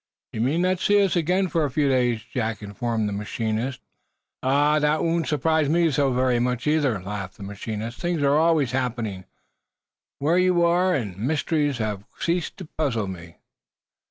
"You 0.33 0.41
may 0.41 0.57
not 0.57 0.79
see 0.79 0.99
us 1.03 1.15
again, 1.15 1.47
for 1.47 1.63
a 1.63 1.69
few 1.69 1.87
days," 1.87 2.23
Jack 2.23 2.63
informed 2.63 3.07
the 3.07 3.13
machinist, 3.13 3.81
in 4.41 4.49
winding 4.49 4.89
up. 4.89 4.97
"That 4.99 5.03
won't 5.03 5.27
surprise 5.27 5.69
me 5.69 5.91
so 5.91 6.11
very 6.11 6.39
much, 6.39 6.65
either," 6.65 6.99
laughed 6.99 7.37
the 7.37 7.43
machinist. 7.43 7.99
"Things 7.99 8.23
are 8.23 8.35
always 8.35 8.71
happening, 8.71 9.25
where 10.17 10.39
you 10.39 10.63
are, 10.63 10.95
and 10.95 11.15
mysteries 11.19 11.77
have 11.77 12.03
ceased 12.17 12.57
to 12.57 12.65
puzzle 12.65 13.05
me." 13.05 13.35